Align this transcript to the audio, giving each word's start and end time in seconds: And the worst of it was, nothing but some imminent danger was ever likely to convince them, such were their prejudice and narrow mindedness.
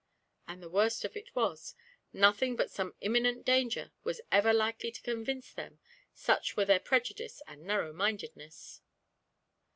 And 0.47 0.63
the 0.63 0.67
worst 0.69 1.05
of 1.05 1.15
it 1.15 1.35
was, 1.35 1.75
nothing 2.11 2.55
but 2.55 2.71
some 2.71 2.95
imminent 3.01 3.45
danger 3.45 3.91
was 4.03 4.19
ever 4.31 4.51
likely 4.51 4.91
to 4.91 5.01
convince 5.03 5.53
them, 5.53 5.79
such 6.11 6.57
were 6.57 6.65
their 6.65 6.79
prejudice 6.79 7.39
and 7.45 7.61
narrow 7.61 7.93
mindedness. 7.93 8.81